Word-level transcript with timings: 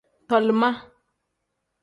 Tolima. 0.29 0.69